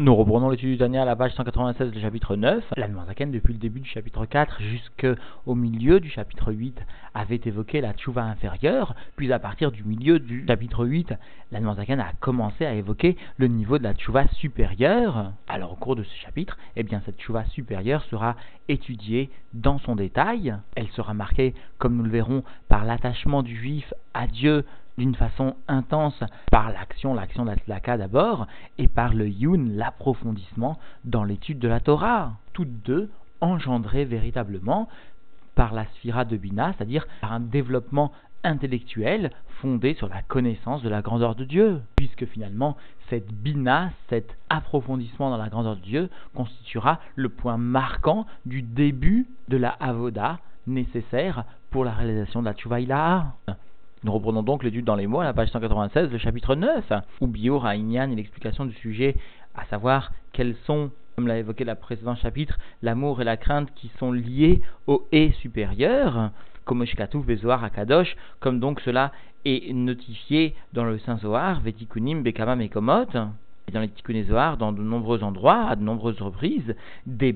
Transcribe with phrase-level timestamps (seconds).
[0.00, 2.64] Nous reprenons l'étude du à la page 196 du chapitre 9.
[2.78, 6.80] La Zaken, depuis le début du chapitre 4 jusqu'au milieu du chapitre 8,
[7.12, 11.12] avait évoqué la tchouva inférieure, puis à partir du milieu du chapitre 8,
[11.52, 15.32] la Zaken a commencé à évoquer le niveau de la tchouva supérieure.
[15.46, 18.36] Alors au cours de ce chapitre, eh bien cette tchouva supérieure sera
[18.70, 20.56] étudiée dans son détail.
[20.76, 24.64] Elle sera marquée, comme nous le verrons, par l'attachement du juif à Dieu
[25.00, 28.46] d'une façon intense par l'action, l'action d'Atlaka d'abord,
[28.76, 32.32] et par le Yun, l'approfondissement dans l'étude de la Torah.
[32.52, 34.88] Toutes deux engendrées véritablement
[35.54, 38.12] par la sphira de Bina, c'est-à-dire par un développement
[38.44, 39.30] intellectuel
[39.62, 42.76] fondé sur la connaissance de la grandeur de Dieu, puisque finalement
[43.08, 49.26] cette bina, cet approfondissement dans la grandeur de Dieu constituera le point marquant du début
[49.48, 52.80] de la avoda nécessaire pour la réalisation de la tchouva
[54.02, 57.26] nous reprenons donc l'étude dans les mots à la page 196, le chapitre 9, où
[57.26, 59.14] Bior a et l'explication du sujet,
[59.54, 63.90] à savoir quels sont, comme l'a évoqué la précédent chapitre, l'amour et la crainte qui
[63.98, 66.30] sont liés au et supérieur,
[66.64, 66.82] comme
[67.26, 69.12] Bezoar Akadosh, comme donc cela
[69.44, 73.08] est notifié dans le Saint Zohar, Vetikunim Bekama Mekomot,
[73.68, 77.32] et dans les Tikkun Zohar, dans de nombreux endroits, à de nombreuses reprises, des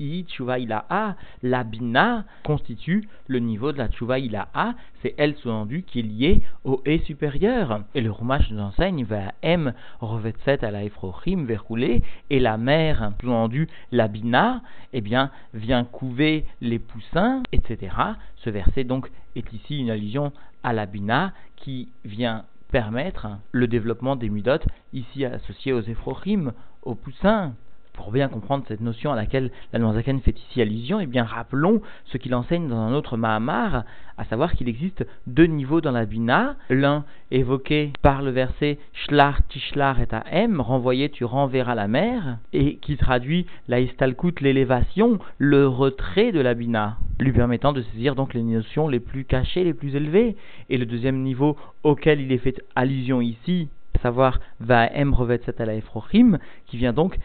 [0.00, 6.00] Bina ilaha, la bina constitue le niveau de la tchouva ilaha, c'est elle sous-entendu qui
[6.00, 7.82] est liée au et supérieur.
[7.94, 13.12] Et le Rumash nous enseigne, va m revetset à la efrochim verroulé, et la mère,
[13.20, 14.62] sous-entendu la bina,
[14.94, 17.94] eh bien, vient couver les poussins, etc.
[18.36, 24.16] Ce verset donc est ici une allusion à la bina qui vient permettre le développement
[24.16, 27.52] des mudotes, ici associées aux ephrochim, aux poussins.
[27.92, 31.82] Pour bien comprendre cette notion à laquelle la Noirzaken fait ici allusion, eh bien rappelons
[32.06, 33.84] ce qu'il enseigne dans un autre Mahamar,
[34.16, 39.42] à savoir qu'il existe deux niveaux dans la Bina, l'un évoqué par le verset Shlar
[39.48, 45.66] Tishlar et M, renvoyé tu renverras la mer, et qui traduit la Istalkut, l'élévation, le
[45.66, 49.74] retrait de la Bina, lui permettant de saisir donc les notions les plus cachées, les
[49.74, 50.36] plus élevées.
[50.68, 55.40] Et le deuxième niveau auquel il est fait allusion ici, à savoir Va M revet
[55.58, 57.18] la Efrochim, qui vient donc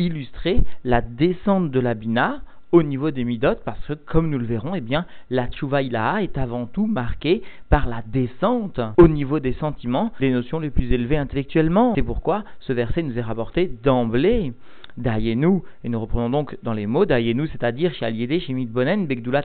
[0.00, 4.44] illustrer la descente de la Bina au niveau des Midot, parce que, comme nous le
[4.44, 9.54] verrons, eh bien, la Tchouva est avant tout marquée par la descente au niveau des
[9.54, 11.94] sentiments, des notions les plus élevées intellectuellement.
[11.96, 14.52] C'est pourquoi ce verset nous est rapporté d'emblée
[14.96, 17.92] Dayenu, et nous reprenons donc dans les mots Dayenu, c'est-à-dire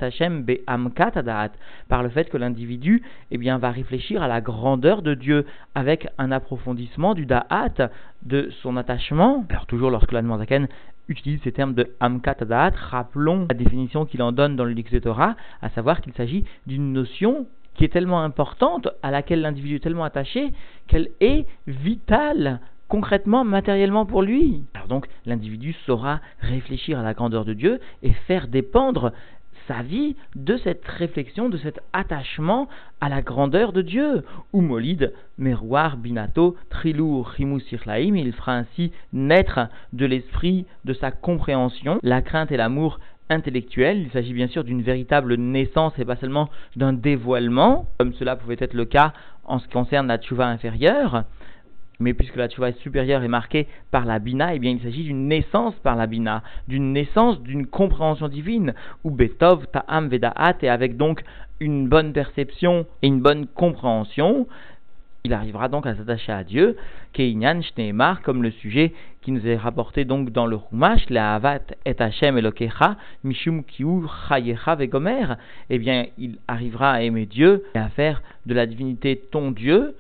[0.02, 0.46] Hashem,
[1.88, 3.02] par le fait que l'individu
[3.32, 7.90] eh bien, va réfléchir à la grandeur de Dieu avec un approfondissement du Da'at,
[8.24, 9.46] de son attachement.
[9.50, 10.68] Alors, toujours lorsque la Zaken
[11.08, 14.92] utilise ces termes de Amkat Adaat, rappelons la définition qu'il en donne dans le Lix
[15.02, 19.80] Torah, à savoir qu'il s'agit d'une notion qui est tellement importante, à laquelle l'individu est
[19.80, 20.54] tellement attaché,
[20.88, 24.64] qu'elle est vitale concrètement, matériellement pour lui.
[24.74, 29.12] Alors donc, l'individu saura réfléchir à la grandeur de Dieu et faire dépendre
[29.68, 32.68] sa vie de cette réflexion, de cet attachement
[33.02, 34.24] à la grandeur de Dieu.
[34.54, 41.12] Ou Molid, Merouar, Binato, Trilou, Rimou, Sirlaim, il fera ainsi naître de l'esprit de sa
[41.12, 44.02] compréhension la crainte et l'amour intellectuel.
[44.02, 48.58] Il s'agit bien sûr d'une véritable naissance et pas seulement d'un dévoilement, comme cela pouvait
[48.60, 49.14] être le cas
[49.46, 51.24] en ce qui concerne la tchouva inférieure.
[52.00, 55.28] Mais puisque la tchouva supérieure est marquée par la bina, eh bien il s'agit d'une
[55.28, 58.74] naissance par la bina, d'une naissance d'une compréhension divine,
[59.04, 61.24] ou betov ta'am vedaat, et avec donc
[61.60, 64.48] une bonne perception et une bonne compréhension,
[65.26, 66.78] il arrivera donc à s'attacher à Dieu,
[67.14, 71.62] Keinyan Shneemar, comme le sujet qui nous est rapporté donc dans le Rumash, la Avat
[71.86, 75.34] et Hashem Elokecha, Mishum Kiu Chayecha Vegomer,
[75.72, 79.96] eh bien il arrivera à aimer Dieu et à faire de la divinité ton Dieu,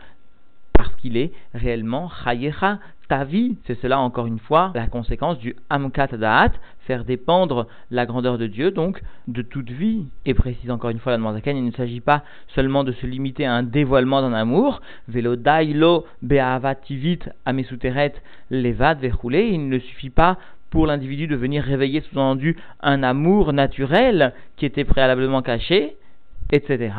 [0.77, 3.57] parce qu'il est réellement Chayecha, ta vie.
[3.65, 8.47] C'est cela encore une fois la conséquence du Amkat Da'at, faire dépendre la grandeur de
[8.47, 10.05] Dieu, donc de toute vie.
[10.25, 13.45] Et précise encore une fois la Zaken, il ne s'agit pas seulement de se limiter
[13.45, 18.13] à un dévoilement d'un amour, velo dailo be'avativit amesuteret
[18.49, 20.37] levad verroulé, il ne suffit pas
[20.69, 25.95] pour l'individu de venir réveiller sous-entendu un amour naturel qui était préalablement caché,
[26.51, 26.93] etc.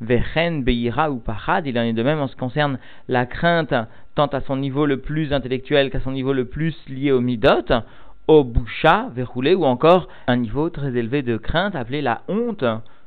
[0.00, 2.78] Vechen, Beira ou Pachad, il en est de même en ce qui concerne
[3.08, 3.74] la crainte,
[4.14, 7.72] tant à son niveau le plus intellectuel qu'à son niveau le plus lié au midot,
[8.26, 12.64] au boucha, verroulé, ou encore un niveau très élevé de crainte appelé la honte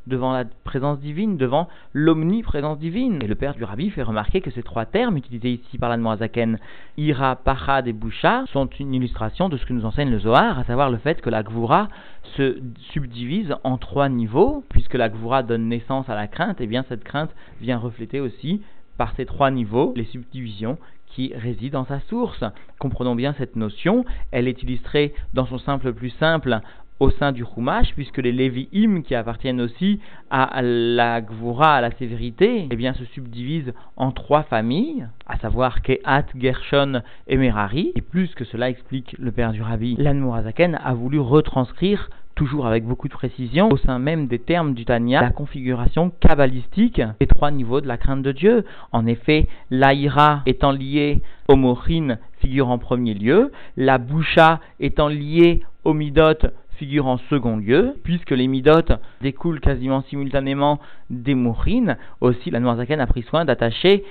[0.08, 3.20] devant la présence divine, devant l'omniprésence divine.
[3.22, 6.18] Et le père du rabbi fait remarquer que ces trois termes utilisés ici par la
[6.18, 6.60] Zaken,
[6.98, 10.64] Ira, Pachad et Boucha, sont une illustration de ce que nous enseigne le Zohar, à
[10.64, 11.90] savoir le fait que la Gvura
[12.36, 12.60] se
[12.92, 17.04] subdivise en trois niveaux, puisque la Gvura donne naissance à la crainte, et bien cette
[17.04, 18.62] crainte vient refléter aussi
[18.98, 20.78] par ces trois niveaux les subdivisions
[21.08, 22.44] qui réside dans sa source.
[22.80, 26.62] Comprenons bien cette notion, elle est illustrée dans son simple plus simple
[27.02, 30.00] au sein du Chumash, puisque les Lévi'im, qui appartiennent aussi
[30.30, 35.82] à la Gvura, à la sévérité, eh bien, se subdivisent en trois familles, à savoir
[35.82, 37.92] Kehat, Gershon et Merari.
[37.96, 42.86] Et plus que cela explique le père du Rabbi, l'Anmorazaken a voulu retranscrire toujours avec
[42.86, 47.50] beaucoup de précision, au sein même des termes du Tanya, la configuration kabbalistique des trois
[47.50, 48.64] niveaux de la crainte de Dieu.
[48.92, 55.62] En effet, l'Aïra étant liée au Mohin figure en premier lieu, la Boucha étant liée
[55.84, 56.48] au Midot
[56.82, 60.80] figure en second lieu, puisque les midotes découlent quasiment simultanément
[61.12, 61.96] des mourines.
[62.22, 64.04] Aussi, la Noirzaken a pris soin d'attacher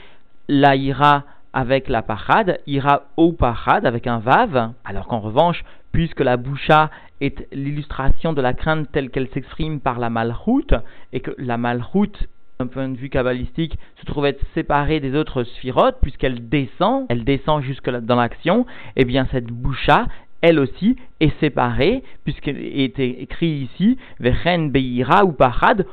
[0.46, 6.20] la ira avec la parade, ira au parade avec un vav, alors qu'en revanche, puisque
[6.20, 6.90] la boucha
[7.20, 10.74] est l'illustration de la crainte telle qu'elle s'exprime par la malchoute,
[11.12, 12.28] et que la malchoute
[12.60, 17.24] d'un point de vue kabbalistique, se trouve être séparée des autres sphirotes, puisqu'elle descend, elle
[17.24, 20.06] descend jusque dans l'action, et eh bien cette boucha
[20.42, 25.86] elle aussi, est séparée, puisqu'elle est écrit ici, Vechen Beira ou Parad,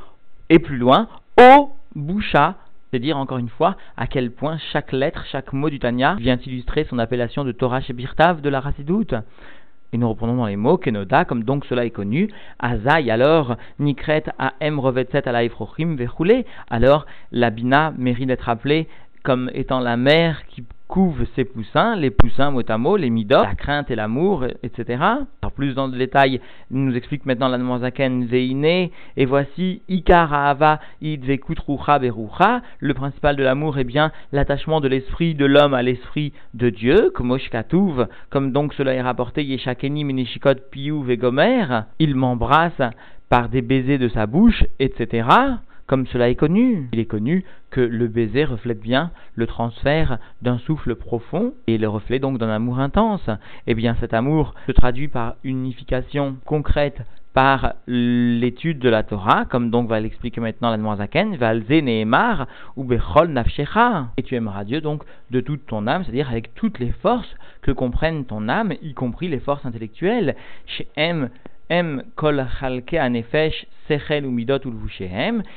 [0.50, 1.08] et plus loin,
[1.40, 2.56] O Boucha,
[2.90, 6.84] c'est-à-dire encore une fois à quel point chaque lettre, chaque mot du Tanya vient illustrer
[6.88, 9.14] son appellation de Torah Birtav de la Racidoute.
[9.92, 12.28] Et nous reprenons dans les mots Kenoda, comme donc cela est connu,
[12.58, 15.46] Azaï alors, Nikret a M revetset la
[15.96, 18.86] verroulé, alors la Bina mérite d'être appelée
[19.22, 23.42] comme étant la mère qui couve ses poussins, les poussins mot à mot, les midot,
[23.42, 25.02] la crainte et l'amour, etc.
[25.42, 30.32] Alors plus dans le détail, il nous explique maintenant la Zaken Veine, et voici Ikar
[30.32, 35.74] Ahava Id Vekutrucha Berucha, le principal de l'amour est bien l'attachement de l'esprit de l'homme
[35.74, 37.36] à l'esprit de Dieu, comme
[38.30, 42.80] comme donc cela est rapporté Yeshakeni Menishikot Piou Vegomer, il m'embrasse
[43.28, 45.28] par des baisers de sa bouche, etc
[45.88, 46.88] comme cela est connu.
[46.92, 51.88] Il est connu que le baiser reflète bien le transfert d'un souffle profond et le
[51.88, 53.28] reflet donc d'un amour intense.
[53.66, 57.02] Eh bien cet amour se traduit par unification concrète
[57.32, 62.46] par l'étude de la Torah, comme donc va l'expliquer maintenant la Zaken, Valze Nehemar
[62.76, 64.08] ou Bechol Nafshecha.
[64.16, 67.32] Et tu aimeras Dieu donc de toute ton âme, c'est-à-dire avec toutes les forces
[67.62, 70.36] que comprennent ton âme, y compris les forces intellectuelles.
[70.66, 70.88] Chez
[72.16, 72.46] Kol
[72.92, 74.60] anefesh sechel ou midot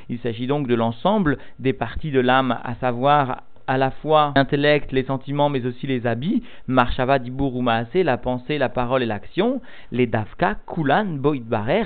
[0.10, 4.92] Il s'agit donc de l'ensemble des parties de l'âme, à savoir à la fois l'intellect,
[4.92, 9.62] les sentiments, mais aussi les habits, marshava dibur ou la pensée, la parole et l'action,
[9.94, 11.38] les dafka, kulan, boit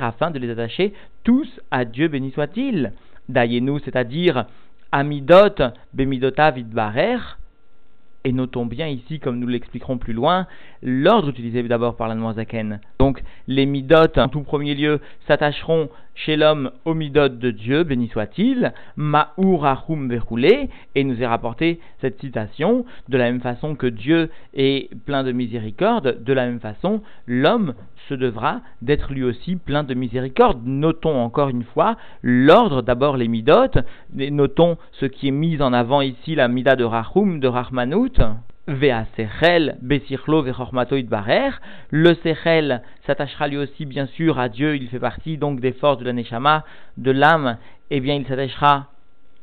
[0.02, 0.94] afin de les attacher
[1.24, 2.94] tous à Dieu béni soit-il.
[3.30, 4.46] Dayenu, c'est-à-dire
[4.92, 5.62] amidot,
[5.94, 7.20] bemidota vidbarer,
[8.26, 10.48] et notons bien ici, comme nous l'expliquerons plus loin,
[10.82, 12.82] l'ordre utilisé d'abord par la Zaken.
[13.00, 18.08] Donc, les midotes, en tout premier lieu, s'attacheront chez l'homme au midot de Dieu, béni
[18.08, 23.88] soit-il, Ma'ur Ahum verroulé, et nous est rapporté cette citation, de la même façon que
[23.88, 27.74] Dieu est plein de miséricorde, de la même façon, l'homme
[28.08, 30.66] se devra d'être lui aussi plein de miséricorde.
[30.66, 33.80] Notons encore une fois l'ordre, d'abord les midotes,
[34.14, 38.22] notons ce qui est mis en avant ici, la mida de Rahum, de Rahmanout,
[38.68, 39.04] Le
[42.16, 44.76] Sechel s'attachera lui aussi, bien sûr, à Dieu.
[44.76, 46.64] Il fait partie donc des forces de la Neshama,
[46.98, 47.58] de l'âme.
[47.92, 48.88] Eh bien, il s'attachera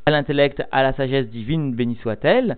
[0.07, 2.57] à l'intellect, à la sagesse divine, béni soit-elle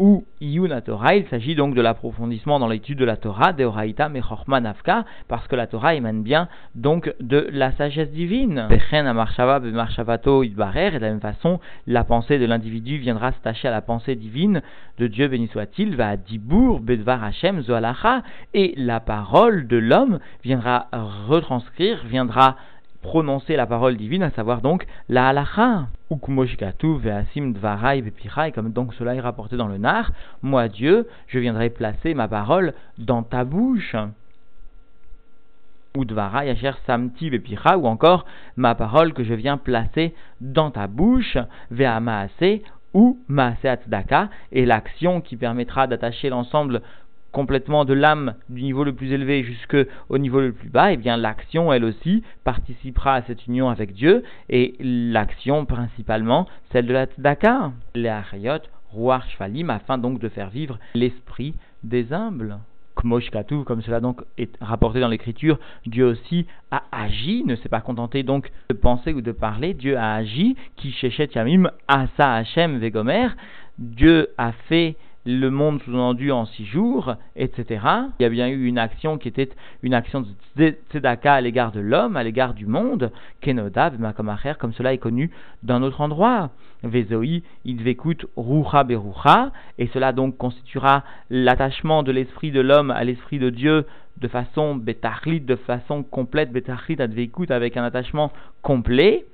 [0.00, 4.08] ou Iyuna Torah, il s'agit donc de l'approfondissement dans l'étude de la Torah, de Oraita
[4.08, 8.66] Nafka, parce que la Torah émane bien donc de la sagesse divine.
[8.70, 13.82] Bechen Idbarer, et de la même façon, la pensée de l'individu viendra s'attacher à la
[13.82, 14.62] pensée divine
[14.96, 18.22] de Dieu béni soit-il, va à Dibour Bedvar Hashem Zoalacha,
[18.54, 20.88] et la parole de l'homme viendra
[21.28, 22.56] retranscrire, viendra
[23.02, 25.88] prononcer la parole divine, à savoir donc la halacha.
[26.10, 28.02] ve'asim dvarai
[28.54, 32.74] comme donc cela est rapporté dans le nar, moi Dieu, je viendrai placer ma parole
[32.98, 33.96] dans ta bouche.
[35.96, 38.24] Ou dvarai asher samti ou encore
[38.56, 41.36] ma parole que je viens placer dans ta bouche,
[41.70, 42.60] ve'amaase,
[42.94, 43.78] ou maase
[44.52, 46.82] et l'action qui permettra d'attacher l'ensemble
[47.32, 50.96] complètement de l'âme du niveau le plus élevé jusqu'au niveau le plus bas, et eh
[50.96, 56.92] bien l'action, elle aussi, participera à cette union avec Dieu, et l'action principalement, celle de
[56.92, 58.62] la tzedaka, les harayot,
[59.28, 62.58] shvalim, afin donc de faire vivre l'esprit des humbles.
[62.96, 67.80] Kmoshkatu, comme cela donc est rapporté dans l'écriture, Dieu aussi a agi, ne s'est pas
[67.80, 70.94] contenté donc de penser ou de parler, Dieu a agi, qui
[71.34, 73.28] yamim asa Hashem vegomer,
[73.78, 74.96] Dieu a fait
[75.26, 77.84] le monde sous-entendu en six jours, etc.
[78.18, 79.50] Il y a bien eu une action qui était
[79.82, 80.24] une action
[80.56, 84.98] de tzedaka à l'égard de l'homme, à l'égard du monde, Kenoda, Vemakomacher, comme cela est
[84.98, 85.30] connu
[85.62, 86.50] d'un autre endroit.
[86.82, 93.38] Vezoi, Idvekut, Rucha Berucha, et cela donc constituera l'attachement de l'esprit de l'homme à l'esprit
[93.38, 93.84] de Dieu
[94.20, 99.26] de façon betachlit, de façon complète, betachlit, advekut, avec un attachement complet.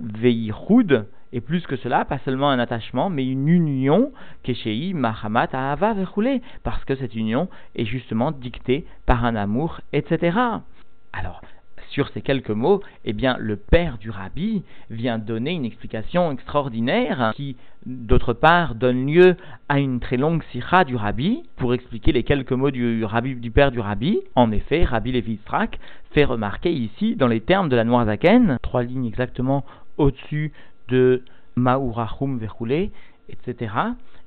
[0.00, 4.12] Veichud, et plus que cela, pas seulement un attachement, mais une union,
[4.42, 10.38] Keshei, Mahamat, Ahava, Verroulé, parce que cette union est justement dictée par un amour, etc.
[11.12, 11.40] Alors,
[11.92, 17.32] sur ces quelques mots, eh bien, le père du rabbi vient donner une explication extraordinaire
[17.36, 19.36] qui, d'autre part, donne lieu
[19.68, 23.50] à une très longue sira du rabbi pour expliquer les quelques mots du, rabbi, du
[23.50, 24.20] père du rabbi.
[24.34, 25.38] En effet, Rabbi Levi
[26.12, 29.64] fait remarquer ici, dans les termes de la Noirzaken, trois lignes exactement
[29.98, 30.52] au-dessus
[30.88, 31.22] de
[31.56, 32.92] Maurachum Verroulé,
[33.28, 33.74] etc.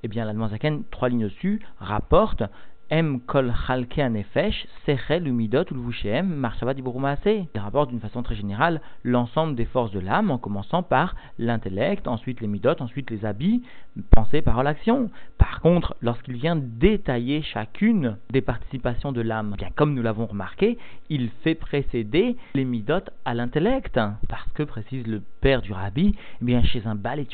[0.03, 2.43] Eh bien, la Noirzaken, trois lignes au-dessus, rapporte
[2.91, 7.47] M kol chalke anefesh, sechel umidot ulvushem, marshava diburumaase.
[7.55, 12.07] Il rapporte d'une façon très générale l'ensemble des forces de l'âme, en commençant par l'intellect,
[12.07, 13.63] ensuite les midot, ensuite les habits,
[14.11, 15.09] pensée, parole, action.
[15.39, 20.77] Par contre, lorsqu'il vient détailler chacune des participations de l'âme, bien comme nous l'avons remarqué,
[21.09, 23.99] il fait précéder les midot à l'intellect,
[24.29, 27.27] parce que précise le père du rabbi, eh bien chez un bal et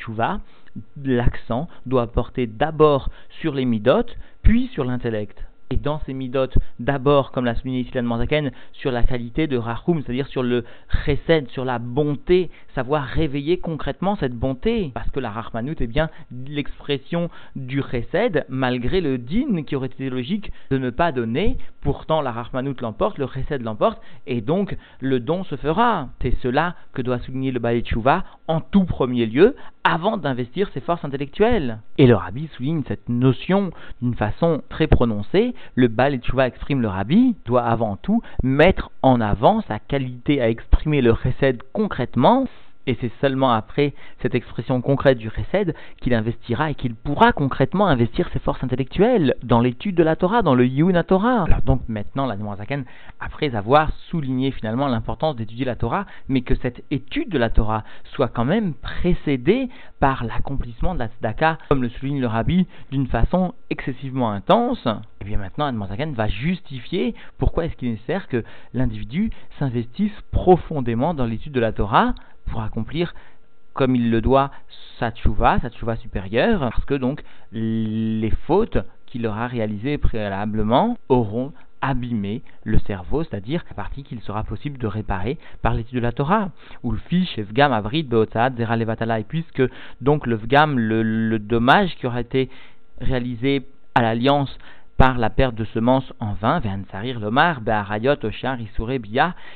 [1.03, 3.09] l'accent doit porter d'abord
[3.41, 4.05] sur les midot,
[4.41, 5.43] puis sur l'intellect.
[5.71, 8.01] Et dans ces midotes, d'abord, comme l'a souligné ici la
[8.73, 10.65] sur la qualité de Rahum, c'est-à-dire sur le
[11.05, 14.91] chesed, sur la bonté, savoir réveiller concrètement cette bonté.
[14.93, 16.09] Parce que la Rahmanut est bien
[16.47, 21.57] l'expression du chesed, malgré le din qui aurait été logique de ne pas donner.
[21.79, 26.09] Pourtant, la Rahmanut l'emporte, le chesed l'emporte, et donc le don se fera.
[26.21, 27.81] C'est cela que doit souligner le Balei
[28.49, 31.79] en tout premier lieu, avant d'investir ses forces intellectuelles.
[31.97, 35.53] Et le rabbi souligne cette notion d'une façon très prononcée.
[35.75, 40.49] Le Bal et exprime le rabbi doit avant tout mettre en avant sa qualité à
[40.49, 42.45] exprimer le recède concrètement
[42.87, 47.87] et c'est seulement après cette expression concrète du Chesed qu'il investira et qu'il pourra concrètement
[47.87, 51.43] investir ses forces intellectuelles dans l'étude de la Torah, dans le Yuna Torah.
[51.43, 52.85] Alors donc maintenant, la Zaken,
[53.19, 57.83] après avoir souligné finalement l'importance d'étudier la Torah, mais que cette étude de la Torah
[58.15, 59.69] soit quand même précédée
[59.99, 65.23] par l'accomplissement de la Tzedaka, comme le souligne le Rabbi, d'une façon excessivement intense, et
[65.23, 71.13] eh bien maintenant, Zaken va justifier pourquoi est-ce qu'il est nécessaire que l'individu s'investisse profondément
[71.13, 72.15] dans l'étude de la Torah,
[72.47, 73.13] pour accomplir
[73.73, 74.51] comme il le doit
[74.99, 81.53] sa tchouva, sa tchouva supérieure, parce que donc les fautes qu'il aura réalisées préalablement auront
[81.81, 86.11] abîmé le cerveau, c'est-à-dire la partie qu'il sera possible de réparer par l'étude de la
[86.11, 86.51] Torah.
[86.83, 89.63] Ou le fiche, Vgam, Avrid, Beotzad, Zera Levatala, et puisque
[89.99, 92.49] donc le Vgam, le, le dommage qui aura été
[92.99, 94.55] réalisé à l'alliance
[95.01, 96.61] par la perte de semences en vain,
[97.19, 97.59] Lomar,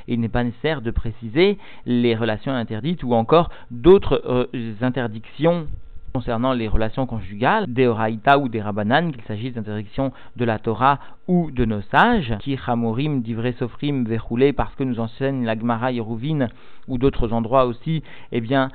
[0.07, 5.67] il n'est pas nécessaire de préciser les relations interdites ou encore d'autres euh, interdictions
[6.15, 10.97] concernant les relations conjugales, des Oraïta ou des Rabanan, qu'il s'agisse d'interdictions de la Torah
[11.27, 15.91] ou de nos sages, qui Hamorim, Divrei Sofrim, Verroulé, parce que nous enseigne la Gemara
[15.91, 16.47] Yerouvin
[16.87, 18.69] ou d'autres endroits aussi, eh bien,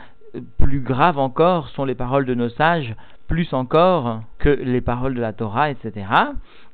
[0.59, 2.95] plus grave encore sont les paroles de nos sages,
[3.27, 6.07] plus encore que les paroles de la Torah, etc.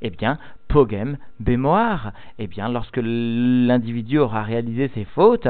[0.02, 2.12] Eh bien, pogem bémoire.
[2.38, 5.48] Eh bien, lorsque l'individu aura réalisé ses fautes,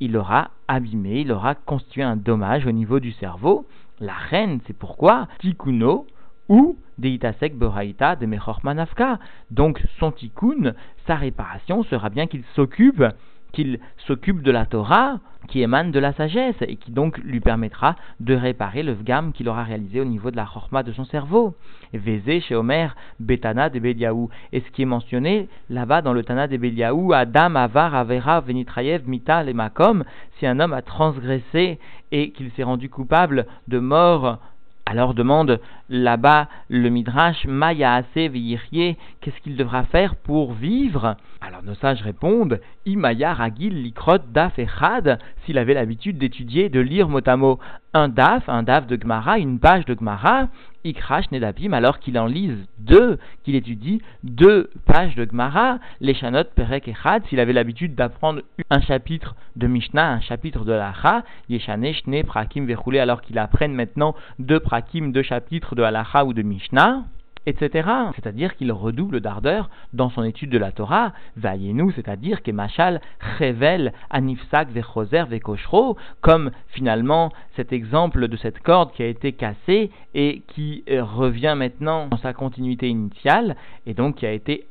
[0.00, 3.66] il aura abîmé, il aura constitué un dommage au niveau du cerveau.
[4.00, 5.28] La reine, c'est pourquoi?
[5.38, 6.06] Tikuno
[6.48, 9.18] ou deitasek boraita de mechor manafka.
[9.50, 10.74] Donc, son tikkun,
[11.06, 13.04] sa réparation sera bien qu'il s'occupe
[13.52, 15.18] qu'il s'occupe de la Torah
[15.48, 19.48] qui émane de la sagesse et qui donc lui permettra de réparer le vgam qu'il
[19.48, 21.54] aura réalisé au niveau de la chorma de son cerveau.
[21.92, 24.30] Vézé chez Omer, Betana de Beliaou.
[24.52, 29.08] Et ce qui est mentionné là-bas dans le Tana de Beliaou, Adam, Avar, Avera, Venitrayev,
[29.08, 30.04] Mita, et Makom,
[30.38, 31.78] si un homme a transgressé
[32.12, 34.38] et qu'il s'est rendu coupable de mort
[34.84, 35.60] alors demande
[35.92, 41.16] là-bas le Midrash, Maya qu'est-ce qu'il devra faire pour vivre?
[41.40, 47.08] Alors nos sages répondent, Imaya Ragil Likrot Daf Echad, s'il avait l'habitude d'étudier, de lire
[47.08, 47.58] mot à mot.
[47.94, 50.48] Un daf, un daf de Gemara, une page de Gemara,
[50.84, 56.44] Ikrash Nedavim, alors qu'il en lise deux, qu'il étudie deux pages de Gemara, les Shanot
[56.54, 61.92] Perek Echad, s'il avait l'habitude d'apprendre un chapitre de Mishnah, un chapitre de Lacha, Yeshane
[61.92, 66.42] Shne Prakim Verroulé, alors qu'il apprenne maintenant deux Prakim, deux chapitres de Halacha ou de
[66.42, 67.04] Mishnah,
[67.46, 67.88] etc.
[68.14, 73.00] C'est-à-dire qu'il redouble d'ardeur dans son étude de la Torah, nous c'est-à-dire que Machal
[73.38, 79.90] révèle Anifsak Vechoser Vekoshro, comme finalement cet exemple de cette corde qui a été cassée
[80.14, 84.66] et qui euh, revient maintenant dans sa continuité initiale, et donc qui a été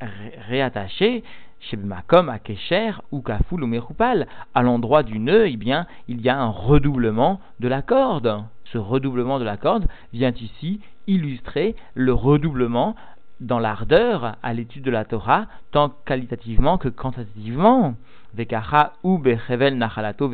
[0.47, 1.23] réattachée
[1.59, 6.21] chez Makom, à Kesher, ou Kafoul ou Mechoupal, à l'endroit du nœud, eh bien, il
[6.21, 8.43] y a un redoublement de la corde.
[8.71, 12.95] Ce redoublement de la corde vient ici illustrer le redoublement
[13.39, 17.95] dans l'ardeur à l'étude de la Torah, tant qualitativement que quantitativement.
[18.33, 20.31] Vekacha ou bechevel nachalato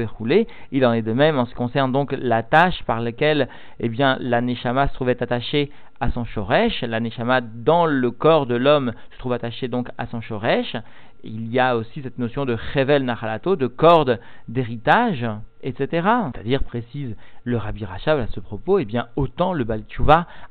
[0.72, 3.48] Il en est de même en ce qui concerne donc la tâche par laquelle
[3.80, 6.82] eh bien, la Neshama se trouvait attachée à son shoresh.
[6.84, 10.76] La Neshama dans le corps de l'homme se trouve attachée donc à son shoresh
[11.24, 15.26] il y a aussi cette notion de chevel nachalato, de corde d'héritage,
[15.64, 16.08] etc.
[16.34, 19.84] C'est-à-dire, précise le Rabbi Rachab à ce propos, eh bien, autant le Bal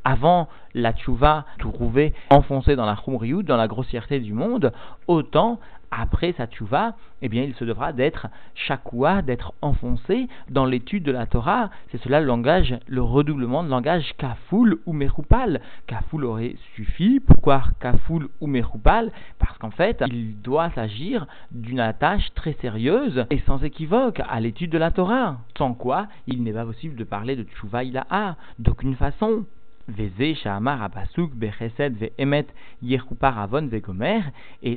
[0.05, 4.73] avant la Tchouva trouvée enfoncée dans la Chumriyut, dans la grossièreté du monde,
[5.07, 5.61] autant
[5.99, 11.13] après sa tchouva, eh bien, il se devra d'être chakoua, d'être enfoncé dans l'étude de
[11.13, 11.71] la Torah.
[11.91, 15.61] C'est cela le langage, le redoublement de langage kafoul ou mechoupal.
[15.87, 17.21] Kafoul aurait suffi.
[17.21, 23.39] Pourquoi kafoul ou mechoupal Parce qu'en fait, il doit s'agir d'une attache très sérieuse et
[23.41, 25.39] sans équivoque à l'étude de la Torah.
[25.57, 29.47] Sans quoi, il n'est pas possible de parler de tchouva ilaha d'aucune façon.
[29.89, 30.11] Et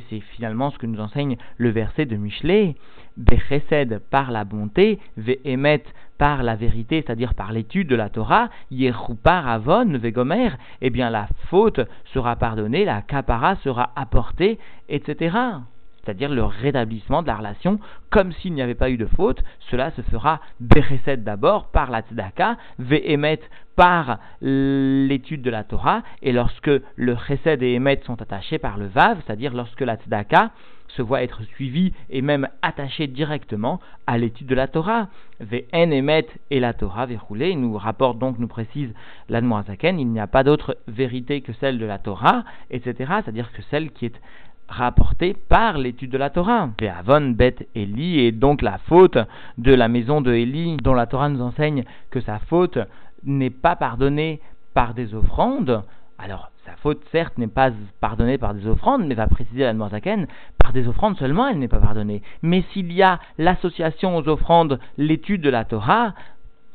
[0.09, 2.75] c'est finalement ce que nous enseigne le verset de Michelet,
[3.17, 5.83] Bechesed par la bonté, Ve'emet
[6.17, 10.51] par la vérité, c'est-à-dire par l'étude de la Torah, Yechupar Avon Vegomer,
[10.81, 11.81] eh bien la faute
[12.13, 15.59] sera pardonnée, la kapara sera apportée, etc
[16.03, 17.79] c'est-à-dire le rétablissement de la relation,
[18.09, 19.43] comme s'il n'y avait pas eu de faute.
[19.71, 23.41] Cela se fera Bereset d'abord par la Tzedaka, Vehemet
[23.75, 28.87] par l'étude de la Torah, et lorsque le Chesed et Emet sont attachés par le
[28.87, 30.51] Vav, c'est-à-dire lorsque la Tzedaka
[30.89, 35.07] se voit être suivie et même attachée directement à l'étude de la Torah.
[35.39, 38.93] Ve'en Emet et la Torah verroulé, nous rapporte donc, nous précise
[39.29, 43.61] l'Admoazaken, il n'y a pas d'autre vérité que celle de la Torah, etc., c'est-à-dire que
[43.69, 44.21] celle qui est
[44.69, 46.69] rapporté par l'étude de la Torah.
[46.97, 49.17] Avon bet Eli et donc la faute
[49.57, 52.77] de la maison de Eli, dont la Torah nous enseigne que sa faute
[53.23, 54.39] n'est pas pardonnée
[54.73, 55.83] par des offrandes.
[56.17, 57.71] Alors, sa faute, certes, n'est pas
[58.01, 60.27] pardonnée par des offrandes, mais va préciser la Zaken,
[60.61, 62.21] par des offrandes seulement, elle n'est pas pardonnée.
[62.41, 66.13] Mais s'il y a l'association aux offrandes, l'étude de la Torah,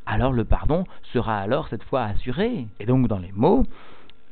[0.05, 2.67] alors le pardon sera alors cette fois assuré.
[2.79, 3.63] Et donc, dans les mots,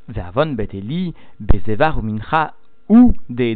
[0.09, 2.53] Ve'avon bet Eli, Bezevar ou Mincha
[2.89, 3.55] ou des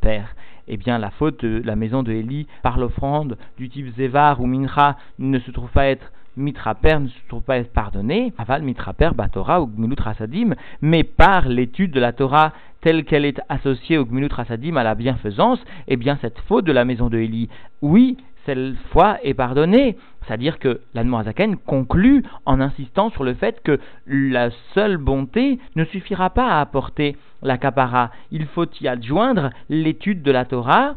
[0.00, 0.34] père,
[0.68, 4.46] eh bien la faute de la maison de Élie par l'offrande du type Zevar ou
[4.46, 9.10] Mincha ne se trouve pas être mitraper ne se trouve pas être pardonnée, aval mitraper
[9.14, 14.04] batora ou gmilut rasadim, mais par l'étude de la Torah telle qu'elle est associée au
[14.04, 17.48] gmilut rasadim à la bienfaisance, eh bien cette faute de la maison de Élie,
[17.82, 19.96] oui, cette fois est pardonnée.
[20.26, 26.30] C'est-à-dire que l'Admorazaken conclut en insistant sur le fait que la seule bonté ne suffira
[26.30, 28.10] pas à apporter la capara.
[28.30, 30.94] Il faut y adjoindre l'étude de la Torah.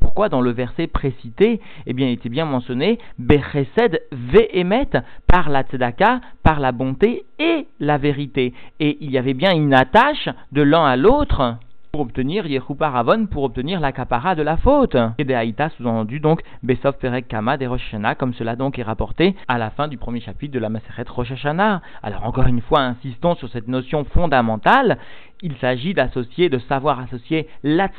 [0.00, 4.88] Pourquoi dans le verset précité, eh bien, il était bien mentionné Bechesed ve'emet
[5.26, 8.52] par la tzedaka, par la bonté et la vérité.
[8.80, 11.56] Et il y avait bien une attache de l'un à l'autre
[11.94, 14.96] pour obtenir Yehupa pour obtenir la capara de la faute.
[15.16, 19.36] Et des Haïta sous-entendu donc Besov Perek Kama des Rosh comme cela donc est rapporté
[19.46, 21.32] à la fin du premier chapitre de la Maseret Rosh.
[21.44, 24.98] Alors encore une fois, insistons sur cette notion fondamentale
[25.44, 27.90] il s'agit d'associer, de savoir associer la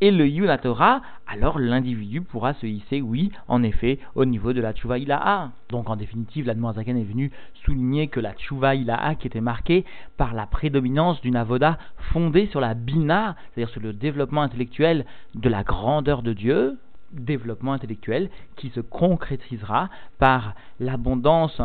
[0.00, 4.72] et le Yunatora, alors l'individu pourra se hisser, oui, en effet, au niveau de la
[4.72, 5.50] Tchouva Ilaha.
[5.68, 7.32] Donc en définitive, la Zaken est venu
[7.64, 9.84] souligner que la Tchouva Ilaha, qui était marquée
[10.16, 11.76] par la prédominance d'une avoda
[12.12, 16.78] fondée sur la Bina, c'est-à-dire sur le développement intellectuel de la grandeur de Dieu,
[17.12, 21.60] développement intellectuel qui se concrétisera par l'abondance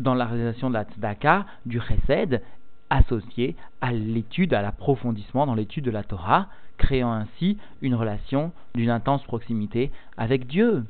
[0.00, 2.42] dans la réalisation de la tzedaka, du chesed
[2.90, 8.90] associé à l'étude, à l'approfondissement dans l'étude de la Torah, créant ainsi une relation d'une
[8.90, 10.84] intense proximité avec Dieu.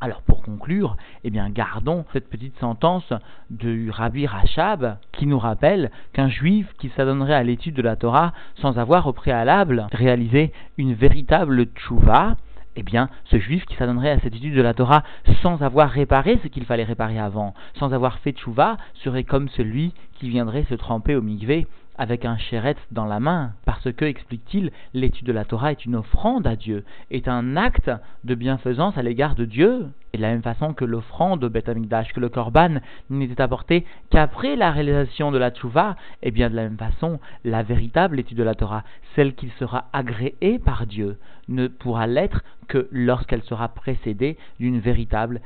[0.00, 3.12] Alors pour conclure, eh bien gardons cette petite sentence
[3.50, 8.32] de Rabbi Rachab qui nous rappelle qu'un juif qui s'adonnerait à l'étude de la Torah
[8.60, 12.36] sans avoir au préalable réalisé une véritable tchouva,
[12.76, 15.02] eh bien, ce juif qui s'adonnerait à cette étude de la Torah
[15.42, 19.92] sans avoir réparé ce qu'il fallait réparer avant, sans avoir fait tchouva, serait comme celui
[20.14, 24.70] qui viendrait se tremper au migvé avec un chéret dans la main, parce que, explique-t-il,
[24.92, 27.90] l'étude de la Torah est une offrande à Dieu, est un acte
[28.24, 29.86] de bienfaisance à l'égard de Dieu.
[30.12, 32.80] Et de la même façon que l'offrande au Beth Amikdash, que le Korban
[33.10, 37.18] n'était apporté qu'après la réalisation de la Tchouva, et eh bien de la même façon,
[37.44, 38.84] la véritable étude de la Torah,
[39.16, 45.40] celle qui sera agréée par Dieu, ne pourra l'être que lorsqu'elle sera précédée d'une véritable,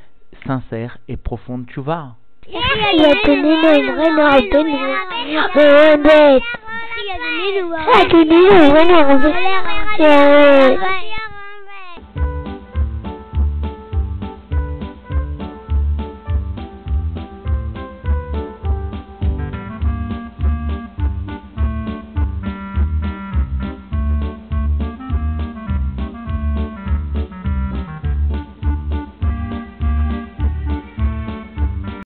[0.47, 2.17] sincère et profonde Tchouva.
[2.51, 2.89] Bueno,